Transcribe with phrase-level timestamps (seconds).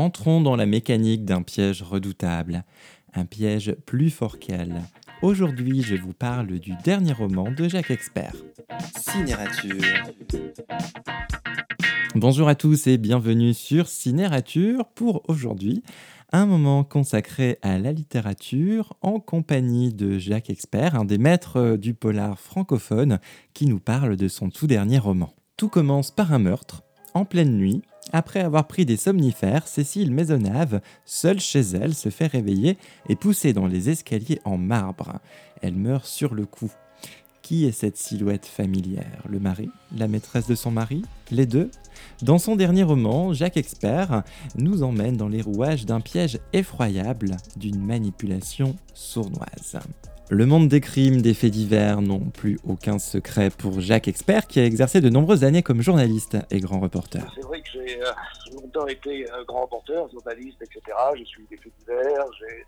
[0.00, 2.64] Entrons dans la mécanique d'un piège redoutable,
[3.12, 4.80] un piège plus fort qu'elle.
[5.20, 8.32] Aujourd'hui, je vous parle du dernier roman de Jacques Expert.
[8.98, 9.84] Cinérature.
[12.14, 15.82] Bonjour à tous et bienvenue sur Cinérature pour aujourd'hui,
[16.32, 21.92] un moment consacré à la littérature en compagnie de Jacques Expert, un des maîtres du
[21.92, 23.18] polar francophone
[23.52, 25.34] qui nous parle de son tout dernier roman.
[25.58, 27.82] Tout commence par un meurtre, en pleine nuit,
[28.12, 33.52] après avoir pris des somnifères, Cécile Maisonnave, seule chez elle, se fait réveiller et pousser
[33.52, 35.20] dans les escaliers en marbre.
[35.62, 36.70] Elle meurt sur le coup.
[37.42, 39.24] Qui est cette silhouette familière?
[39.28, 39.70] Le mari?
[39.96, 41.02] La maîtresse de son mari?
[41.30, 41.70] Les deux?
[42.22, 44.22] Dans son dernier roman, Jacques Expert
[44.56, 49.78] nous emmène dans les rouages d'un piège effroyable, d'une manipulation sournoise.
[50.32, 54.60] Le monde des crimes, des faits divers n'ont plus aucun secret pour Jacques Expert, qui
[54.60, 57.20] a exercé de nombreuses années comme journaliste et grand reporter.
[57.34, 58.12] C'est vrai que j'ai euh,
[58.54, 60.96] longtemps été euh, grand reporter, journaliste, etc.
[61.16, 62.64] J'ai suivi des faits divers, j'ai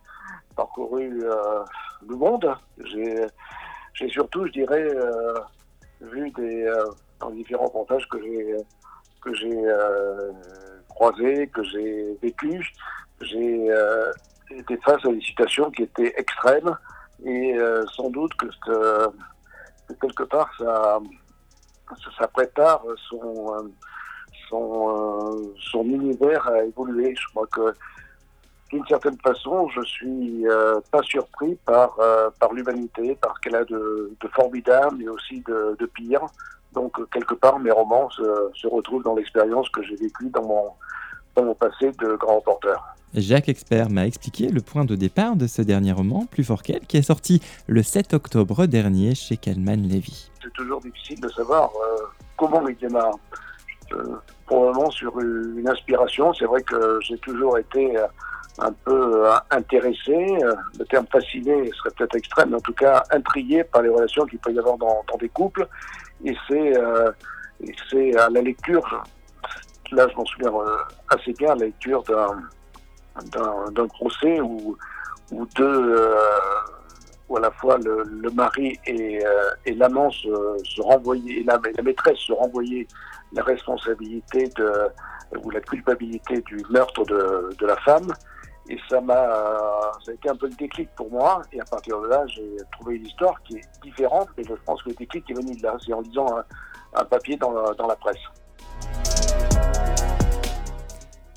[0.56, 1.62] parcouru euh,
[2.08, 2.52] le monde.
[2.84, 4.88] J'ai surtout, je dirais,
[6.00, 6.68] vu des,
[7.20, 8.56] dans différents reportages que j'ai
[9.20, 12.66] que croisés, que j'ai vécu.
[13.20, 13.70] J'ai
[14.50, 16.76] été face à des situations qui étaient extrêmes
[17.24, 18.46] et euh, sans doute que,
[20.00, 23.70] quelque part, ça, prépare son,
[24.48, 27.14] son, euh, son univers à évoluer.
[27.14, 27.74] Je crois que
[28.70, 31.98] d'une certaine façon, je suis euh, pas surpris par,
[32.52, 36.22] l'humanité, par ce qu'elle a de, de, formidable, mais aussi de, de pire.
[36.72, 40.72] Donc, quelque part, mes romans se retrouvent dans l'expérience que j'ai vécue dans mon,
[41.34, 42.92] dans mon passé de grand reporter.
[43.14, 46.80] Jacques Expert m'a expliqué le point de départ de ce dernier roman, Plus fort qu'elle,
[46.80, 50.30] qui est sorti le 7 octobre dernier chez Kalman Levy.
[50.42, 52.04] C'est toujours difficile de savoir euh,
[52.36, 53.14] comment il démarre.
[53.92, 54.16] Euh,
[54.46, 56.32] probablement sur une inspiration.
[56.32, 58.06] C'est vrai que j'ai toujours été euh,
[58.58, 60.26] un peu intéressé,
[60.78, 64.38] le terme fasciné serait peut-être extrême, mais en tout cas intrigué par les relations qu'il
[64.38, 65.66] peut y avoir dans, des couples.
[66.24, 66.72] Et c'est
[67.90, 69.04] c'est à la lecture,
[69.94, 70.52] là je m'en souviens
[71.08, 74.76] assez bien, la lecture d'un procès où,
[75.32, 76.14] où deux, euh,
[77.28, 80.28] où à la fois le, mari et, euh, et l'amant se,
[80.64, 82.86] se renvoyaient, et la, la, maîtresse se renvoyaient
[83.32, 84.90] la responsabilité de,
[85.42, 88.12] ou la culpabilité du meurtre de, de la femme.
[88.68, 89.14] Et ça m'a,
[90.04, 91.42] ça a été un peu le déclic pour moi.
[91.52, 94.28] Et à partir de là, j'ai trouvé une histoire qui est différente.
[94.36, 95.76] Mais je pense que le déclic est venu de là.
[95.84, 96.26] C'est en lisant
[96.94, 98.20] un, papier dans dans la presse.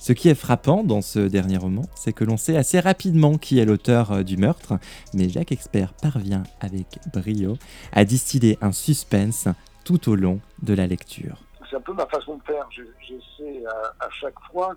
[0.05, 3.57] Ce qui est frappant dans ce dernier roman, c'est que l'on sait assez rapidement qui
[3.57, 4.75] est l'auteur euh, du meurtre,
[5.15, 7.57] mais Jacques Expert parvient avec brio
[7.91, 9.47] à distiller un suspense
[9.83, 11.39] tout au long de la lecture.
[11.67, 12.69] C'est un peu ma façon de faire.
[12.69, 14.75] J'essaie à, chaque fois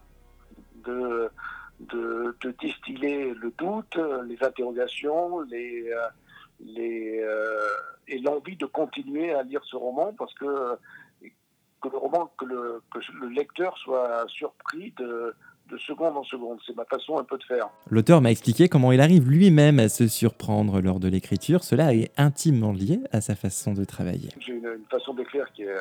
[0.87, 1.31] de,
[1.81, 6.09] de, distiller le doute, les interrogations, les, euh,
[6.61, 7.69] les, euh,
[8.07, 10.79] et l'envie de continuer à lire ce roman parce que
[11.81, 15.35] que le roman, que le, que le lecteur soit surpris de,
[15.69, 16.59] de seconde en seconde.
[16.67, 17.69] C'est ma façon un peu de faire.
[17.91, 21.65] L'auteur m'a expliqué comment il arrive lui-même à se surprendre lors de l'écriture.
[21.65, 24.31] Cela est intimement lié à sa façon de travailler.
[24.39, 25.77] J'ai une, façon d'écrire qui, est,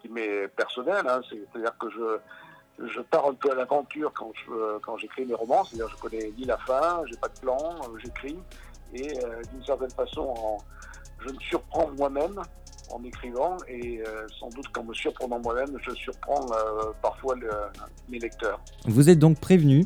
[0.00, 1.04] qui m'est personnelle.
[1.08, 1.20] Hein.
[1.28, 5.64] C'est-à-dire que je, je pars un peu à l'aventure quand, je, quand j'écris mes romans.
[5.64, 7.58] C'est-à-dire que je connais ni la fin, j'ai pas de plan,
[8.02, 8.38] j'écris.
[8.94, 10.58] Et euh, d'une certaine façon,
[11.20, 12.40] je me surprends moi-même
[12.92, 17.34] en écrivant et euh, sans doute qu'en me surprenant moi-même, je surprends euh, parfois
[18.08, 18.60] mes lecteurs.
[18.86, 19.84] Vous êtes donc prévenu,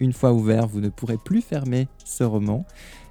[0.00, 2.64] une fois ouvert, vous ne pourrez plus fermer ce roman.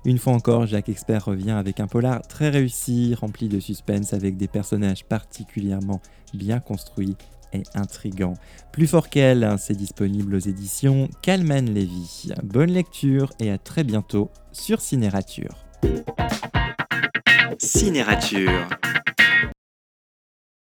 [0.06, 4.36] Une fois encore, Jacques Expert revient avec un polar très réussi, rempli de suspense, avec
[4.36, 6.02] des personnages particulièrement
[6.34, 7.16] bien construits
[7.54, 8.34] et intrigants.
[8.72, 12.34] Plus fort qu'elle, hein, c'est disponible aux éditions Calman Levy.
[12.44, 15.66] Bonne lecture et à très bientôt sur Cinérature.
[17.60, 18.68] Cinérature.